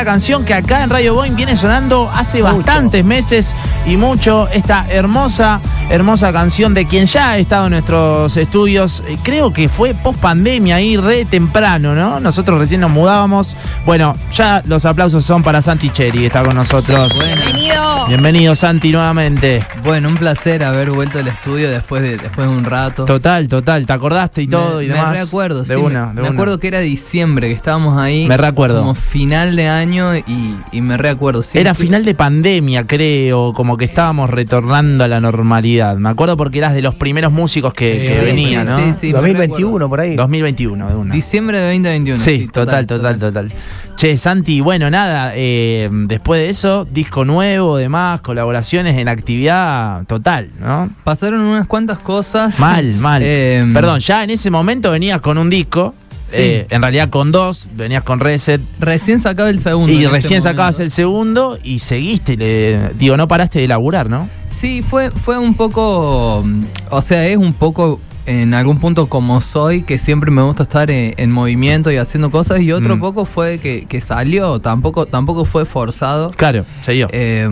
[0.00, 3.54] esta canción que acá en Radio Boeing viene sonando hace bastantes meses
[3.84, 4.48] y mucho.
[4.48, 9.02] Esta hermosa, hermosa canción de quien ya ha estado en nuestros estudios.
[9.06, 12.18] Eh, creo que fue post pandemia ahí, re temprano, ¿no?
[12.18, 13.58] Nosotros recién nos mudábamos.
[13.84, 17.22] Bueno, ya los aplausos son para Santi Cheri, está con nosotros.
[17.22, 18.06] Bienvenido.
[18.06, 19.62] Bienvenido, Santi, nuevamente.
[19.82, 23.04] Bueno, un placer haber vuelto al estudio después de, después de un rato.
[23.06, 23.86] Total, total.
[23.86, 25.12] ¿Te acordaste y todo me, y demás?
[25.12, 25.80] Me recuerdo, de sí.
[25.80, 26.30] Una, me, de me una.
[26.30, 28.26] acuerdo que era diciembre, que estábamos ahí.
[28.26, 28.80] Me recuerdo.
[28.80, 31.42] Como final de año y, y me recuerdo.
[31.42, 31.58] sí.
[31.58, 35.96] Era final de pandemia, creo, como que estábamos retornando a la normalidad.
[35.96, 38.78] Me acuerdo porque eras de los primeros músicos que, Sí, que sí, venía, sí, ¿no?
[38.78, 40.14] sí, sí, me 2021 por ahí.
[40.16, 41.14] 2021, de una.
[41.14, 42.18] Diciembre de 2021.
[42.18, 43.52] Sí, total, total, total,
[43.96, 49.69] Che, Santi, bueno, nada, eh, después de eso, disco nuevo, demás, colaboraciones en actividad
[50.06, 50.90] total, ¿no?
[51.04, 52.58] Pasaron unas cuantas cosas.
[52.58, 53.22] Mal, mal.
[53.24, 56.36] Eh, Perdón, ya en ese momento venías con un disco, Sí.
[56.38, 59.92] eh, en realidad con dos, venías con Reset, Recién sacaba el segundo.
[59.92, 64.28] y recién sacabas el segundo y seguiste, le, digo, no paraste de laburar, ¿no?
[64.46, 66.44] Sí, fue, fue un poco.
[66.90, 67.98] O sea, es un poco
[68.30, 72.30] en algún punto como soy, que siempre me gusta estar en, en movimiento y haciendo
[72.30, 73.00] cosas, y otro Mm.
[73.00, 76.30] poco fue que, que salió, tampoco, tampoco fue forzado.
[76.30, 77.08] Claro, dio.
[77.10, 77.48] Eh,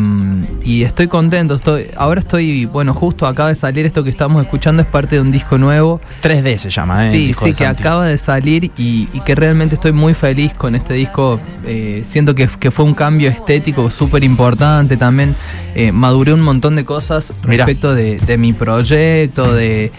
[0.62, 4.82] y estoy contento, estoy, ahora estoy, bueno, justo acaba de salir esto que estamos escuchando,
[4.82, 6.00] es parte de un disco nuevo.
[6.22, 7.10] 3D se llama, ¿eh?
[7.10, 10.94] sí, sí, que acaba de salir y, y que realmente estoy muy feliz con este
[10.94, 11.40] disco.
[11.66, 15.34] Eh, siento que, que fue un cambio estético súper importante también.
[15.74, 19.92] Eh, maduré un montón de cosas respecto de, de mi proyecto, de,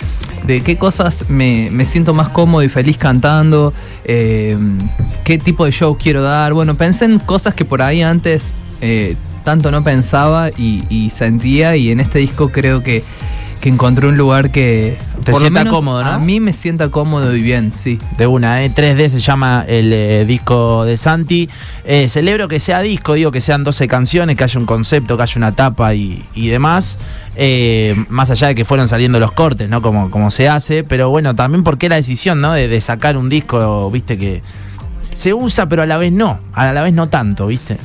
[0.45, 4.57] de qué cosas me, me siento más cómodo y feliz cantando, eh,
[5.23, 6.53] qué tipo de show quiero dar.
[6.53, 11.75] Bueno, pensé en cosas que por ahí antes eh, tanto no pensaba y, y sentía
[11.75, 13.03] y en este disco creo que,
[13.59, 16.09] que encontré un lugar que Te por lo sienta menos cómodo, ¿no?
[16.11, 17.97] A mí me sienta cómodo y bien, sí.
[18.17, 18.71] De una, ¿eh?
[18.73, 21.49] 3D se llama el eh, disco de Santi.
[21.83, 25.23] Eh, celebro que sea disco, digo que sean 12 canciones, que haya un concepto, que
[25.23, 26.99] haya una tapa y, y demás.
[27.35, 29.81] Eh, más allá de que fueron saliendo los cortes, ¿no?
[29.81, 30.83] Como, como se hace.
[30.83, 32.53] Pero bueno, también porque la decisión, ¿no?
[32.53, 34.41] De, de sacar un disco, viste, que
[35.15, 36.39] se usa, pero a la vez no.
[36.53, 37.77] A la vez no tanto, viste.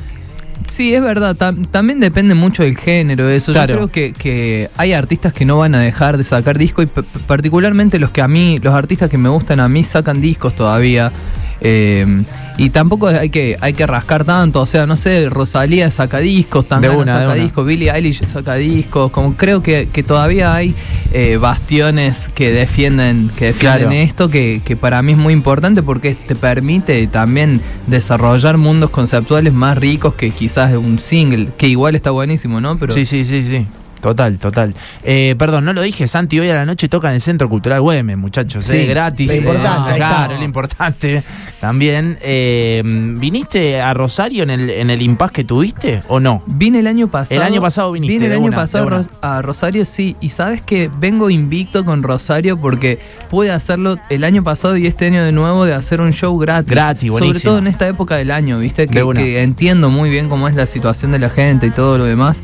[0.66, 1.36] Sí, es verdad.
[1.36, 3.52] tam- también depende mucho del género de eso.
[3.52, 3.74] Claro.
[3.74, 7.02] Yo creo que, que hay artistas que no van a dejar de sacar discos y
[7.26, 11.12] particularmente los que a mí, los artistas que me gustan a mí sacan discos todavía.
[11.60, 12.24] Eh,
[12.56, 14.60] y tampoco hay que, hay que rascar tanto.
[14.60, 19.10] O sea, no sé, Rosalía saca discos, de saca discos, Billie Eilish saca discos.
[19.10, 20.74] Como creo que, que todavía hay
[21.12, 23.90] eh, bastiones que defienden, que defienden Claro.
[23.92, 29.52] esto, que, que para mí es muy importante porque te permite también desarrollar mundos conceptuales
[29.52, 32.78] más ricos que quizás un single, que igual está buenísimo, ¿no?
[32.78, 33.66] Pero Sí, sí, sí, sí.
[34.04, 34.74] Total, total.
[35.02, 37.80] Eh, perdón, no lo dije, Santi, hoy a la noche toca en el Centro Cultural
[37.80, 39.28] Güemes, muchachos, Sí, eh, gratis.
[39.28, 41.22] lo importante, eh, claro, lo importante
[41.58, 42.18] también.
[42.20, 46.42] Eh, ¿Viniste a Rosario en el, en el impas que tuviste o no?
[46.46, 47.40] Vine el año pasado.
[47.40, 50.16] El año pasado viniste, Vine el año una, pasado a Ros- a Rosario, sí.
[50.20, 52.98] Y sabes que vengo invicto con Rosario porque
[53.30, 56.70] pude hacerlo el año pasado y este año de nuevo de hacer un show gratis.
[56.70, 57.52] Gratis, Sobre buenísimo.
[57.52, 58.86] todo en esta época del año, ¿viste?
[58.86, 62.04] Que, que entiendo muy bien cómo es la situación de la gente y todo lo
[62.04, 62.42] demás.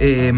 [0.00, 0.32] Eh,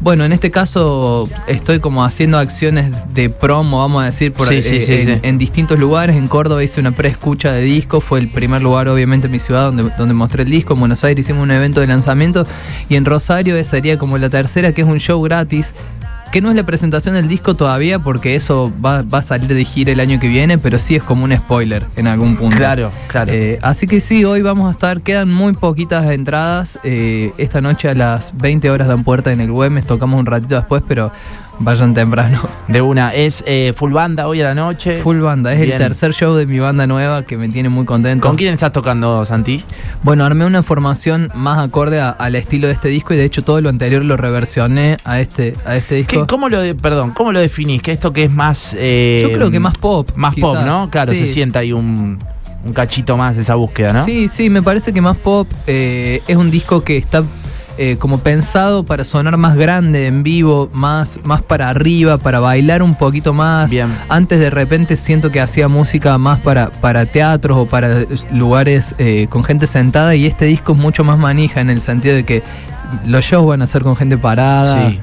[0.00, 4.62] bueno, en este caso estoy como haciendo acciones de promo, vamos a decir, por, Sí,
[4.62, 6.16] sí, eh, sí, en, distintos lugares.
[6.16, 9.64] En Córdoba hice una preescucha de disco, fue el primer lugar obviamente en mi ciudad
[9.64, 10.74] donde, donde mostré el disco.
[10.74, 12.46] En Buenos Aires hicimos un evento de lanzamiento
[12.88, 15.74] y en Rosario esa sería como la tercera, que es un show gratis.
[16.32, 19.64] Que no es la presentación del disco todavía porque eso va, va a salir de
[19.64, 22.56] gira el año que viene, pero sí es como un spoiler en algún punto.
[22.56, 23.32] Claro, claro.
[23.32, 26.78] Eh, así que sí, hoy vamos a estar, quedan muy poquitas entradas.
[26.84, 30.54] eh, esta noche a las 20 horas dan puerta en el Güemes, tocamos un ratito
[30.54, 31.10] después, pero
[31.60, 32.40] vayan temprano.
[32.68, 35.00] De una, es eh, full banda hoy a la noche.
[35.02, 35.72] Full banda, es Bien.
[35.72, 38.26] el tercer show de mi banda nueva que me tiene muy contento.
[38.26, 39.62] ¿Con quién estás tocando, Santi?
[40.02, 43.42] Bueno, armé una formación más acorde a- al estilo de este disco y de hecho
[43.42, 46.20] todo lo anterior lo reversioné a este, a este disco.
[46.22, 47.82] ¿Qué- ¿Cómo lo, de- perdón, cómo lo definís?
[47.82, 48.74] Que esto que es más...
[48.78, 50.10] eh, Yo creo que más pop.
[50.16, 50.56] Más pop.
[50.64, 50.88] ¿no?
[50.90, 51.26] Claro, Sí.
[51.26, 52.18] se sienta ahí un,
[52.64, 54.04] un cachito más esa búsqueda, ¿no?
[54.04, 57.22] Sí, sí, me parece que más pop eh, es un disco que está
[57.78, 62.82] eh, como pensado para sonar más grande en vivo, más, más para arriba, para bailar
[62.82, 63.70] un poquito más.
[63.70, 63.94] Bien.
[64.08, 69.26] Antes de repente siento que hacía música más para, para teatros o para lugares eh,
[69.30, 72.42] con gente sentada y este disco es mucho más manija en el sentido de que
[73.06, 74.90] los shows van a ser con gente parada.
[74.90, 75.00] Sí.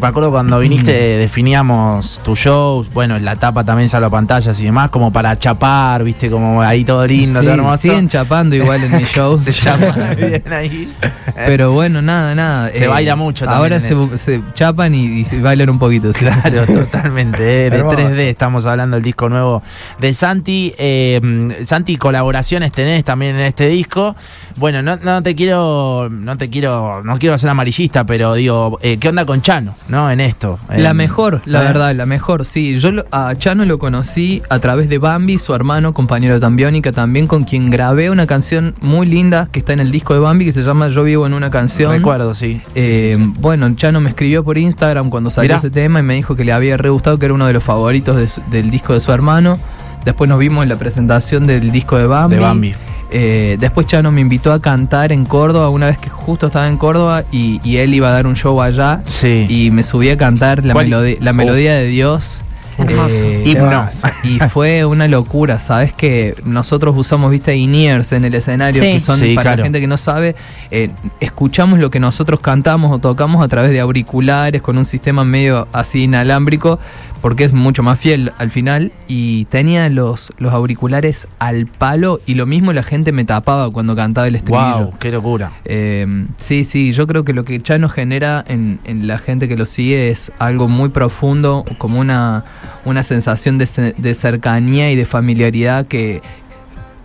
[0.00, 4.58] Me acuerdo cuando viniste definíamos tu show, bueno, en la tapa también sale a pantallas
[4.60, 7.78] y demás, como para chapar, viste, como ahí todo lindo, Sí, todo hermoso.
[7.78, 9.36] siguen chapando igual en mi show.
[9.40, 10.92] Se chapa bien ahí.
[11.34, 12.70] Pero bueno, nada, nada.
[12.72, 16.12] Se baila mucho Ahora se, también en se chapan y, y se bailan un poquito.
[16.12, 16.20] sí.
[16.20, 17.66] Claro, totalmente.
[17.66, 17.98] eh, de Hermoso.
[17.98, 19.62] 3D estamos hablando del disco nuevo
[19.98, 20.74] de Santi.
[20.78, 24.14] Eh, Santi, colaboraciones tenés también en este disco.
[24.56, 28.98] Bueno, no, no te quiero, no te quiero, no quiero ser amarillista, pero digo, eh,
[28.98, 30.10] ¿qué onda con Chano, no?
[30.10, 30.58] En esto.
[30.76, 32.78] La mejor, la verdad, la mejor, sí.
[32.78, 36.92] Yo lo- a Chano lo conocí a través de Bambi, su hermano, compañero de Tambiónica,
[36.92, 40.44] también con quien grabé una canción muy linda que está en el disco de Bambi
[40.44, 41.92] que se llama Yo vivo en una canción.
[41.92, 42.60] Recuerdo, sí.
[42.74, 45.58] Eh, bueno, Chano me escribió por Instagram cuando salió Mirá.
[45.58, 47.62] ese tema y me dijo que le había re gustado, que era uno de los
[47.64, 49.58] favoritos de su- del disco de su hermano.
[50.04, 52.36] Después nos vimos en la presentación del disco de Bambi.
[52.36, 52.74] De Bambi.
[53.10, 56.76] Eh, después Chano me invitó a cantar en Córdoba una vez que justo estaba en
[56.76, 59.46] Córdoba y, y él iba a dar un show allá Sí.
[59.48, 62.42] y me subí a cantar la, melodía de Dios.
[62.76, 63.08] Hermoso.
[63.10, 63.86] Eh, Himno.
[64.22, 65.92] y fue una locura, ¿sabes?
[65.92, 68.92] Que nosotros usamos, viste, in-ears en el escenario, Sí.
[68.92, 69.56] que son Sí, para claro.
[69.58, 70.36] la gente que no sabe,
[70.70, 75.24] eh, escuchamos lo que nosotros cantamos o tocamos a través de auriculares con un sistema
[75.24, 76.78] medio así inalámbrico,
[77.20, 78.92] porque es mucho más fiel al final.
[79.08, 83.96] Y tenía los, los auriculares al palo y lo mismo la gente me tapaba cuando
[83.96, 84.86] cantaba el estribillo.
[84.86, 85.52] Wow, qué locura.
[85.64, 89.56] Eh, sí, sí, yo creo que lo que Chano genera en, en la gente que
[89.56, 92.44] lo sigue es algo muy profundo, como una,
[92.84, 96.22] una sensación de, de cercanía y de familiaridad que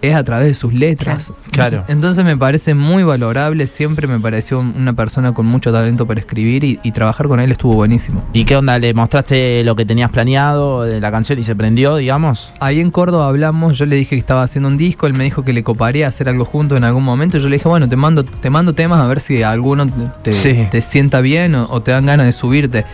[0.04, 1.32] es a través de sus letras.
[1.52, 1.84] Claro.
[1.88, 6.20] Entonces me parece muy valorable, siempre me pareció un- una persona con mucho talento para
[6.20, 8.24] escribir y, y trabajar con él estuvo buenísimo.
[8.34, 8.78] ¿Y qué onda?
[8.80, 12.52] ¿Le mostraste lo que tenías planeado de la canción y se prendió, digamos?
[12.60, 15.44] Ahí en Córdoba hablamos, yo le dije que estaba haciendo un disco, él me dijo
[15.44, 17.38] que le coparía hacer algo juntos en algún momento.
[17.38, 19.88] Yo le dije, bueno, te mando, te mando temas a ver si alguno
[20.22, 20.68] te, Sí.
[20.70, 22.86] te sienta bien o, o te dan ganas de subirte.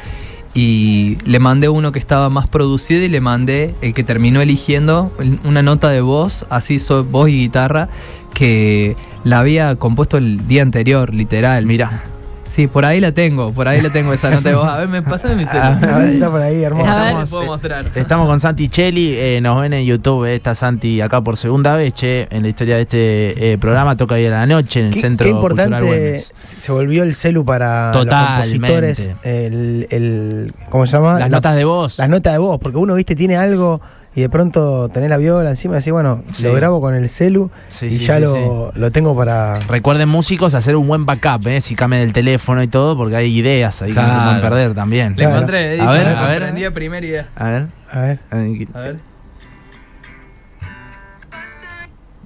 [0.61, 5.09] Y le mandé uno que estaba más producido y le mandé el que terminó eligiendo,
[5.17, 7.87] el- una nota de voz, así so- voz y guitarra,
[8.33, 11.65] que la había compuesto el día anterior, literal.
[11.65, 12.03] Mira.
[12.49, 14.65] Sí, por ahí la tengo, por ahí la tengo esa nota de voz.
[14.65, 15.99] A ver, me pasa mi A celular.
[15.99, 16.89] ver si está por ahí, hermoso.
[16.89, 17.03] A ver.
[17.05, 17.85] Estamos, puedo mostrar.
[17.93, 21.75] Estamos con Santi Cheli, eh, nos ven en YouTube, eh, está Santi acá por segunda
[21.75, 24.87] vez, che, en la historia de este eh, programa, toca ir a la noche en
[24.87, 28.57] el Qué, Centro qué importante se volvió el celu para Totalmente.
[28.57, 29.11] los compositores.
[29.23, 31.13] El, el- ¿Cómo se llama?
[31.19, 31.99] Las La- notas de voz.
[31.99, 33.79] Las notas de voz, porque uno, viste, tiene algo
[34.19, 36.43] y de pronto tenés la viola encima y decís, bueno, Sí.
[36.43, 39.61] lo grabo con el celu Sí, y sí, ya sí, lo, lo tengo para...
[39.61, 43.33] Recuerden músicos hacer un buen backup, eh, si cambian el teléfono y todo, porque hay
[43.37, 44.23] ideas ahí que no se Claro.
[44.25, 45.11] pueden perder también.
[45.11, 45.35] Le Claro.
[45.35, 46.37] encontré, dice, A ver, a ver.
[46.39, 47.29] comprendí a primera idea.
[47.37, 49.01] A ver, A ver, a ver, A ver.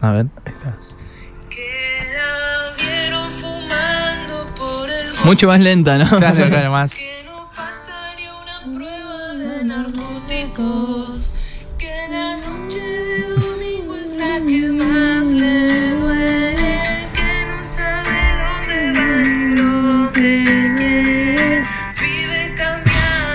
[0.02, 0.26] a ver.
[4.58, 6.06] Por el Mucho más lenta, ¿no?
[6.10, 6.98] Claro, claro, más.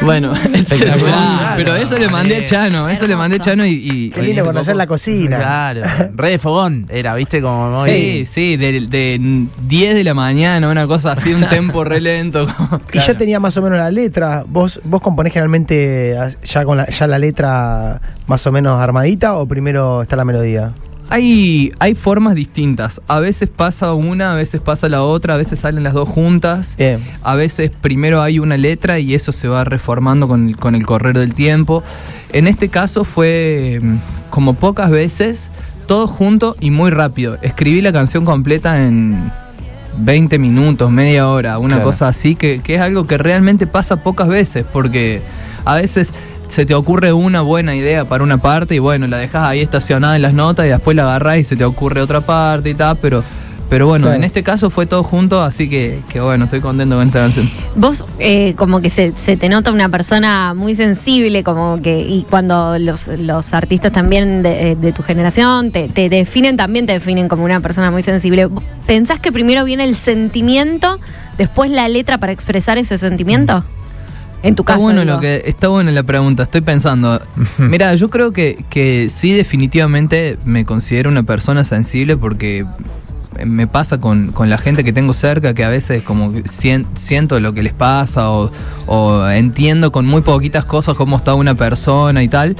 [0.00, 1.56] Bueno, Espectacular.
[1.56, 3.73] pero eso le mandé a Chano, eso le mandé a Chano y...
[3.73, 5.37] y- qué lindo conocer la cocina.
[5.38, 5.82] Claro,
[6.14, 7.90] re de fogón era, viste, como muy...
[7.90, 12.46] Sí, sí, de, de 10 de la mañana, una cosa así, un tempo re lento.
[12.56, 14.44] como- Y ya tenía más o menos la letra.
[14.46, 19.46] ¿Vos, vos componés generalmente ya con la, ya la letra más o menos armadita o
[19.46, 20.73] primero está la melodía?
[21.10, 23.00] Hay, hay formas distintas.
[23.08, 26.75] A veces pasa una, a veces pasa la otra, a veces salen las dos juntas.
[26.76, 27.00] Bien.
[27.22, 30.84] A veces primero hay una letra y eso se va reformando con, el- con el
[30.84, 31.82] correr del tiempo.
[32.32, 33.96] En este caso fue mm,
[34.28, 35.50] como pocas veces,
[35.87, 37.38] todo junto y muy rápido.
[37.40, 39.32] Escribí la canción completa en
[40.00, 41.85] 20 minutos, media hora, una Claro.
[41.85, 45.23] cosa así, que, que es algo que realmente pasa pocas veces, porque
[45.64, 46.12] a veces
[46.49, 50.17] se te ocurre una buena idea para una parte y bueno, la dejas ahí estacionada
[50.17, 52.97] en las notas y después la agarrás y se te ocurre otra parte y tal,
[52.99, 53.23] pero...
[53.71, 54.17] Pero bueno, Claro.
[54.17, 57.50] en este caso fue todo junto, así que, que bueno, estoy contento con esta canción.
[57.76, 62.25] Vos eh, como que se, se te nota una persona muy sensible, como que, y
[62.31, 67.28] cuando los, los artistas también de, de tu generación te, te definen, también te definen
[67.28, 68.49] como una persona muy sensible.
[68.87, 70.99] ¿Pensás que primero viene el sentimiento,
[71.37, 73.64] después la letra para expresar ese sentimiento?
[74.42, 74.83] En tu Está caso.
[74.83, 75.14] bueno digo.
[75.14, 77.21] lo que está bueno la pregunta, estoy pensando.
[77.59, 82.64] Mira, yo creo que, que sí definitivamente me considero una persona sensible porque
[83.45, 87.38] me pasa con, con la gente que tengo cerca que a veces como sien- siento
[87.40, 88.50] lo que les pasa o,
[88.87, 92.57] o entiendo con muy poquitas cosas cómo está una persona y tal.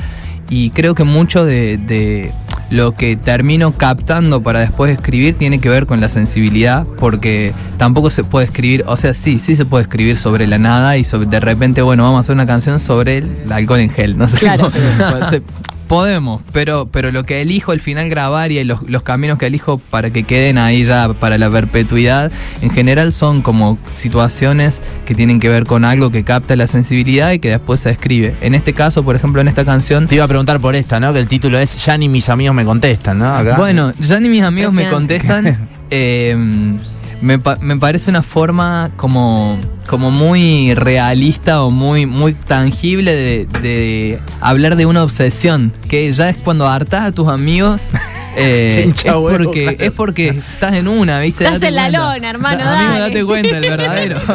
[0.51, 2.33] Y creo que mucho de, de-
[2.71, 8.11] lo que termino captando para después escribir tiene que ver con la sensibilidad, porque tampoco
[8.11, 11.27] se puede escribir, o sea, sí, sí se puede escribir sobre la nada y sobre,
[11.29, 14.39] de repente, bueno, vamos a hacer una canción sobre el alcohol en gel, no sé.
[14.39, 14.71] Claro.
[14.71, 15.43] cómo- se-
[15.89, 19.79] Podemos, pero, pero lo que elijo al final grabar y los, los caminos que elijo
[19.79, 22.31] para que queden ahí ya para la perpetuidad,
[22.61, 27.33] en general son como situaciones que tienen que ver con algo que capta la sensibilidad
[27.33, 28.37] y que después se escribe.
[28.43, 31.13] En este caso, por ejemplo, en esta canción, Te iba a preguntar por esta, ¿no?
[31.13, 33.35] Que el título es Ya ni mis amigos me contestan, ¿no?
[33.35, 33.57] Acá.
[33.57, 35.69] Bueno, ya ni mis amigos me contestan.
[35.91, 36.77] eh,
[37.21, 43.47] me, pa- me parece una forma como, como muy realista o muy, muy tangible de,
[43.61, 45.73] de hablar de una obsesión.
[45.89, 47.83] Que ya es cuando hartas a tus amigos.
[48.37, 49.77] eh, es, huevo, porque, claro.
[49.81, 51.45] es porque estás en una, ¿viste?
[51.45, 52.13] Estás Date en la cuenta.
[52.15, 53.01] lona, hermano, Da- Amigo, dale.
[53.15, 54.21] date cuenta, el verdadero.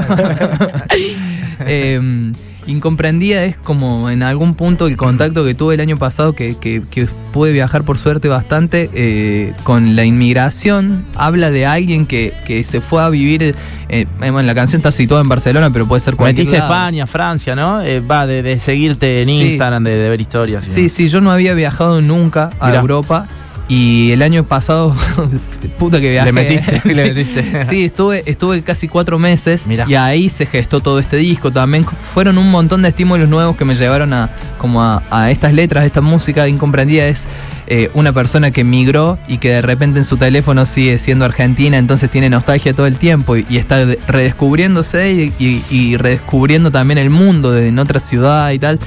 [1.65, 2.31] Eh,
[2.67, 6.82] incomprendida es como en algún punto el contacto que tuve el año pasado, que, que-
[6.89, 11.05] que pude viajar por suerte bastante, eh, con la inmigración.
[11.15, 13.55] Habla de alguien que, que se fue a vivir.
[13.89, 16.74] eh, bueno, la canción está situada en Barcelona, pero puede ser cualquier Metiste lado.
[16.74, 17.82] España, Francia, ¿no?
[17.82, 19.41] Eh, va de, de seguirte en Sí.
[19.51, 20.65] Instagram, de, de ver historias.
[20.65, 22.79] Sí, sí, yo no había viajado nunca a Mirá.
[22.82, 23.27] Europa.
[23.70, 24.93] Y el año pasado,
[25.79, 26.25] puta que viajé.
[26.25, 27.65] Le metiste, le metiste.
[27.65, 29.86] Sí, estuve, estuve casi cuatro meses Mirá.
[29.88, 31.50] y ahí se gestó todo este disco.
[31.51, 35.53] También fueron un montón de estímulos nuevos que me llevaron a, como a, a estas
[35.53, 37.08] letras, a esta música incomprendida.
[37.08, 37.25] Es
[37.67, 41.77] eh, una persona que migró y que de repente en su teléfono sigue siendo argentina,
[41.77, 46.70] entonces tiene nostalgia todo el tiempo y, y está de- redescubriéndose y, y- y redescubriendo
[46.70, 48.79] también el mundo de, en otra ciudad y tal.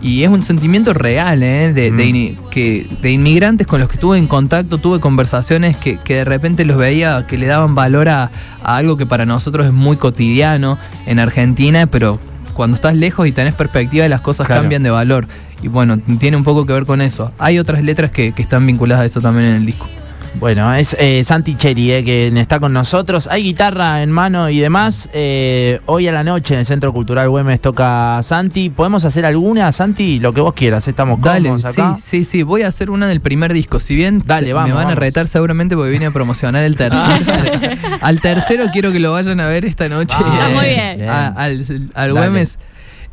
[0.00, 1.72] Y es un sentimiento real, ¿eh?
[1.72, 2.50] De, Mm.
[2.50, 6.64] que, de inmigrantes con los que estuve en contacto, tuve conversaciones que, que de repente
[6.64, 8.30] los veía que le daban valor a,
[8.62, 12.20] a algo que para nosotros es muy cotidiano en Argentina, pero
[12.54, 14.62] cuando estás lejos y tenés perspectiva las cosas Claro.
[14.62, 15.26] cambian de valor.
[15.62, 17.32] Y bueno, tiene un poco que ver con eso.
[17.38, 19.88] Hay otras letras que, que están vinculadas a eso también en el disco.
[20.34, 23.26] Bueno, es eh, Santi Cheri, eh, que está con nosotros.
[23.30, 25.10] Hay guitarra en mano y demás.
[25.12, 28.70] Eh, hoy a la noche en el Centro Cultural Güemes toca Santi.
[28.70, 30.20] ¿Podemos hacer alguna, Santi?
[30.20, 30.86] Lo que vos quieras.
[30.86, 31.96] Estamos Dale, cómodos sí, acá.
[32.00, 33.80] sí, sí, voy a hacer una del primer disco.
[33.80, 36.76] Si bien Dale, se- vamos, me van a retar seguramente porque vine a promocionar el
[36.76, 37.02] tercero.
[38.00, 40.14] al tercero quiero que lo vayan a ver esta noche.
[40.18, 41.08] Ah, muy bien.
[41.08, 42.48] A- al al Dale.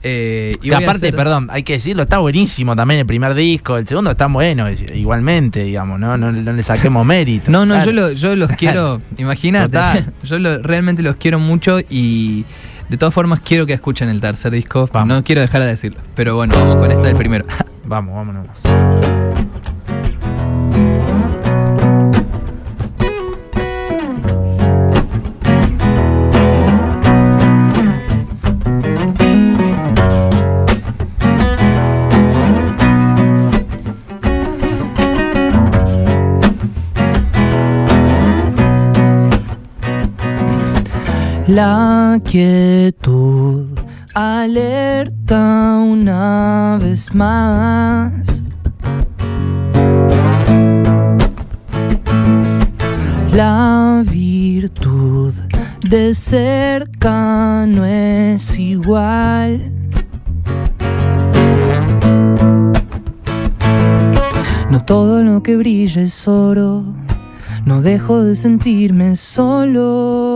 [0.04, 3.78] Eh, y Que aparte, hacer- perdón, hay que decirlo, está buenísimo también el primer disco.
[3.78, 6.16] El segundo está bueno, igualmente, digamos, ¿no?
[6.18, 7.50] No, no le saquemos mérito.
[7.50, 7.92] No, no, Claro.
[7.92, 12.46] yo, lo- yo los quiero, imagínate, yo lo- realmente los quiero mucho y
[12.90, 15.08] de todas formas quiero que escuchen el tercer disco, Vamos.
[15.08, 17.46] no quiero dejar de decirlo, pero bueno, vamos con esta del primero.
[17.88, 19.25] Vamos, vámonos.
[41.48, 43.68] La quietud
[44.16, 48.42] alerta una vez más.
[53.32, 55.36] La virtud
[55.88, 59.72] de cerca no es igual.
[64.72, 66.84] No todo lo que brilla es oro.
[67.66, 70.35] No dejo de sentirme solo.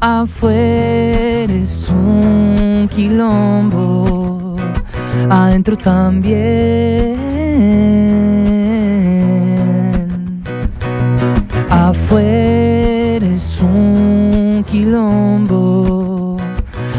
[0.00, 4.56] Afuera es un quilombo.
[5.30, 7.16] Adentro también.
[11.70, 16.36] Afuera es un quilombo.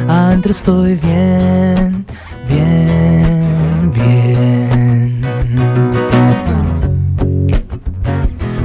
[0.08, 2.06] Adentro estoy bien,
[2.50, 5.22] bien, bien.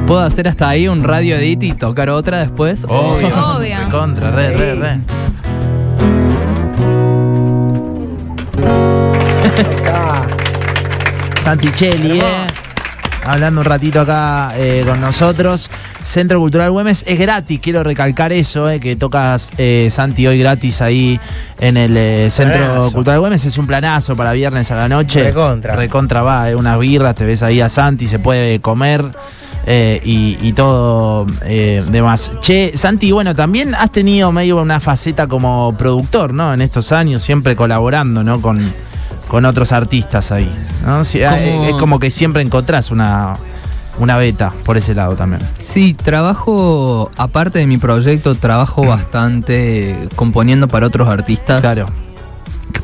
[0.07, 2.85] ¿Puedo hacer hasta ahí un radio edit y tocar otra después?
[2.89, 3.29] Obvio.
[3.57, 3.82] Obvio.
[3.93, 4.93] Contra, re, re, re.
[9.81, 10.27] Acá.
[11.45, 12.47] Santichelli, eh.
[13.27, 15.69] Hablando un ratito acá eh, con nosotros.
[16.05, 20.81] Centro Cultural Güemes es gratis, quiero recalcar eso, eh, que tocas eh, Santi hoy gratis
[20.81, 21.21] ahí
[21.61, 22.93] en el eh, Centro Planazo.
[22.93, 23.45] Cultural Güemes.
[23.45, 25.23] Es un planazo para viernes a la noche.
[25.25, 25.77] Recontra.
[25.77, 29.05] Recontra va, unas birras, te ves ahí a Santi, se puede comer.
[29.67, 32.33] Eh, y, y todo eh, demás.
[32.41, 36.53] Che, Santi, bueno, también has tenido medio una faceta como productor, ¿no?
[36.55, 38.41] En estos años, siempre colaborando, ¿no?
[38.41, 38.73] Con,
[39.29, 40.53] con otros artistas ahí,
[40.85, 40.99] ¿no?
[40.99, 43.35] Como- eh, Es como que siempre encontrás una,
[43.99, 45.41] una beta por ese lado también.
[45.59, 51.61] Sí, trabajo, aparte de mi proyecto, trabajo bastante componiendo para otros artistas.
[51.61, 51.87] Claro.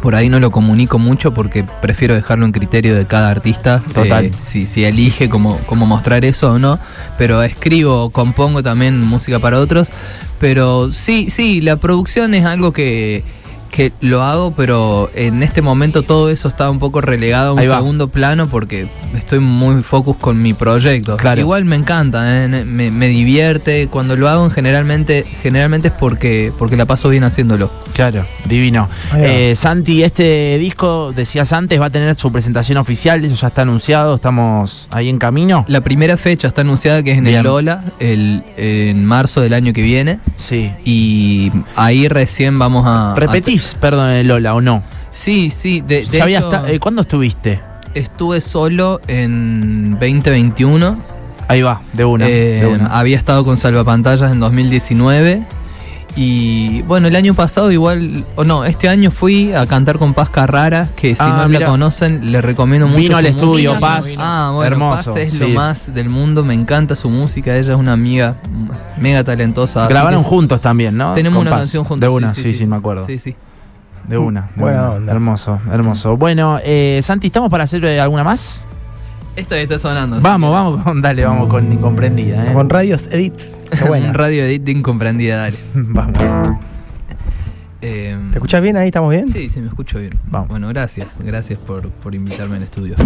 [0.00, 3.82] Por ahí no lo comunico mucho porque prefiero dejarlo en criterio de cada artista.
[3.92, 4.26] Total.
[4.26, 6.78] eh, si, si elige cómo, cómo mostrar eso o no.
[7.16, 9.90] Pero escribo, compongo también música para otros.
[10.38, 13.24] Pero sí, sí, la producción es algo que,
[13.68, 17.62] que lo hago, pero en este momento todo eso está un poco relegado a un
[17.62, 21.16] segundo plano porque estoy muy focus con mi proyecto.
[21.16, 21.40] Claro.
[21.40, 22.48] Igual me encanta, ¿eh?
[22.48, 23.88] me, me divierte.
[23.88, 27.70] Cuando lo hago generalmente, generalmente es porque, porque la paso bien haciéndolo.
[27.94, 28.88] Claro, divino.
[29.16, 33.62] Eh, Santi, este disco, decías antes, va a tener su presentación oficial, eso ya está
[33.62, 35.64] anunciado, estamos ahí en camino.
[35.68, 37.36] La primera fecha está anunciada que es en Bien.
[37.38, 40.20] el Lola, el, en marzo del año que viene.
[40.36, 40.70] Sí.
[40.84, 43.14] Y ahí recién vamos a.
[43.58, 44.82] ¿Repetís, perdón, el Lola o no?
[45.10, 45.80] sí, sí.
[45.80, 47.60] De, hecho, eh, ¿Cuándo estuviste?
[47.94, 50.98] estuve solo en 2021.
[51.48, 52.28] Ahí va, de una.
[52.28, 52.86] Eh, de una.
[52.86, 55.42] Había estado con Salvapantallas en 2019.
[56.16, 60.28] Y bueno, el año pasado igual, o no, este año fui a cantar con Paz
[60.30, 61.60] Carrara, que si Ah, no mira.
[61.60, 62.98] la conocen, le recomiendo mucho.
[62.98, 63.80] Vino al estudio, música.
[63.80, 64.14] Paz.
[64.18, 65.52] Ah, bueno, Hermoso, Paz es lo sí.
[65.52, 68.36] más del mundo, me encanta su música, ella es una amiga
[69.00, 69.86] mega talentosa.
[69.86, 71.14] Grabaron juntos también, ¿no?
[71.14, 71.60] Tenemos Con una Paz.
[71.60, 72.00] canción juntos.
[72.00, 73.06] De una, sí, sí, me acuerdo.
[73.06, 73.36] Sí, sí.
[74.08, 74.50] De una.
[74.54, 74.90] de Buena una.
[74.92, 75.12] onda.
[75.12, 76.16] Hermoso, hermoso.
[76.16, 78.66] Bueno, eh, Santi, ¿estamos para hacer eh, alguna más?
[79.36, 80.20] Esto está sonando.
[80.20, 82.44] Vamos, vamos con, dale, vamos con Incomprendida.
[82.44, 82.52] ¿eh?
[82.52, 83.08] Con radios
[83.86, 84.08] buena.
[84.08, 85.58] Un radio edit de incomprendida, dale.
[85.74, 86.18] Vamos.
[87.80, 88.88] Eh, ¿Te escuchás bien ahí?
[88.88, 89.30] ¿Estamos bien?
[89.30, 90.18] Sí, sí, me escucho bien.
[90.26, 90.48] Vamos.
[90.48, 91.20] Bueno, gracias.
[91.20, 92.96] Gracias por, por invitarme al estudio.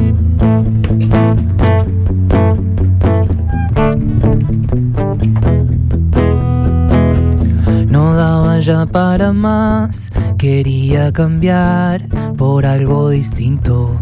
[8.63, 14.01] Ya para más, quería cambiar por algo distinto.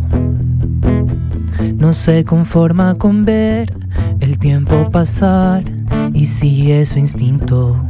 [1.76, 3.74] No se conforma con ver
[4.20, 5.64] el tiempo pasar
[6.12, 7.82] y sigue su instinto.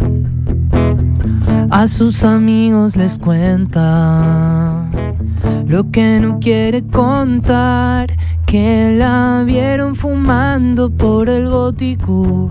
[1.70, 4.88] A sus amigos les cuenta
[5.66, 12.50] lo que no quiere contar, que la vieron fumando por el gótico,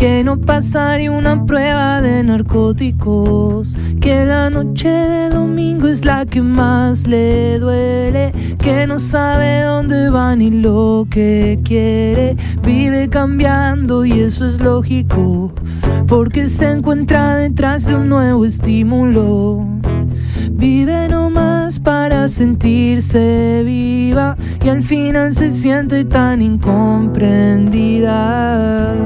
[0.00, 6.40] que no pasaría una prueba de narcóticos, que la noche de domingo es la que
[6.40, 14.20] más le duele, que no sabe dónde va ni lo que quiere, vive cambiando y
[14.20, 15.52] eso es lógico,
[16.06, 19.66] porque se encuentra detrás de un nuevo estímulo.
[20.50, 28.96] Vive nomás para sentirse viva y al final se siente tan incomprendida.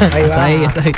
[0.00, 0.28] Ahí va.
[0.28, 0.92] Está ahí, está ahí.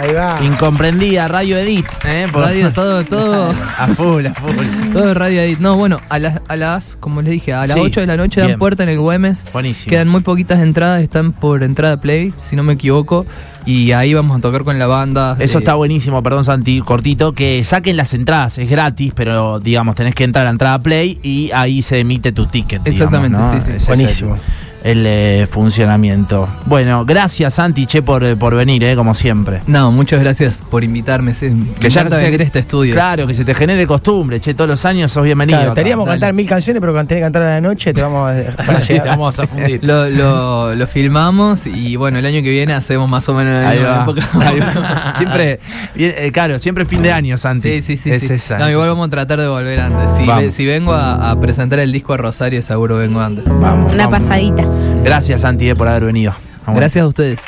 [0.00, 0.38] Ahí va.
[0.44, 1.84] Incomprendida, Radio Edit.
[2.04, 2.28] ¿eh?
[2.32, 3.50] Por- Radio, todo, todo.
[3.50, 4.54] a full, a full.
[4.92, 5.58] Todo Radio Edit.
[5.58, 8.16] No, bueno, a las, a las, como les dije, a las Sí, 8 de la
[8.16, 8.52] noche bien.
[8.52, 9.44] dan puerta en el Güemes.
[9.52, 9.90] Buenísimo.
[9.90, 13.26] Quedan muy poquitas entradas, están por entrada Play, si no me equivoco.
[13.66, 15.36] Y ahí vamos a tocar con la banda.
[15.40, 19.96] Eso Eh, está buenísimo, perdón Santi, cortito, que saquen las entradas, es gratis, pero digamos,
[19.96, 22.84] tenés que entrar a entrada Play y ahí se emite tu ticket.
[22.84, 23.44] digamos, Exactamente, ¿no?
[23.44, 23.70] sí, sí.
[23.70, 24.38] Ese es Buenísimo.
[24.84, 26.48] El, eh, funcionamiento.
[26.66, 29.60] Bueno, gracias Santi, che, por, por venir, eh, como siempre.
[29.66, 31.34] No, muchas gracias por invitarme.
[31.34, 31.46] sí.
[31.50, 32.94] Me Que ya se- venir a este estudio.
[32.94, 35.58] Claro, que se te genere costumbre, che, todos los años sos bienvenido.
[35.58, 35.80] Claro, acá.
[35.82, 36.20] teníamos que dale.
[36.20, 38.80] cantar mil canciones, pero cuando tenés que cantar a la noche te vamos a, para
[38.82, 39.02] Sí, llegar.
[39.04, 39.80] te vamos a fundir.
[39.88, 43.68] Lo, lo, lo filmamos y bueno, el año que viene hacemos más o menos la
[43.70, 44.28] Ahí misma va, época.
[44.40, 45.14] ahí va.
[45.16, 45.60] Siempre,
[45.94, 47.80] bien, eh, claro, siempre fin de año, Santi.
[47.80, 48.10] Sí, sí, sí.
[48.10, 48.32] Es sí.
[48.34, 48.58] esa.
[48.58, 50.16] no, es igual vamos a tratar de volver antes.
[50.16, 50.44] Si, Vamos.
[50.44, 53.44] ve- si vengo a, a presentar el disco a Rosario, seguro vengo antes.
[53.46, 54.24] Vamos, Una vamos.
[54.28, 54.67] pasadita.
[55.04, 56.34] Gracias, Santi, eh, por haber venido.
[56.66, 56.80] Vamos.
[56.80, 57.40] Gracias a ustedes.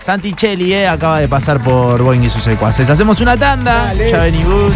[0.00, 2.90] Santi Cheli, eh, acaba de pasar por Boeing y sus secuaces.
[2.90, 3.86] Hacemos una tanda.
[3.86, 4.10] Dale.
[4.10, 4.72] Ya venimos.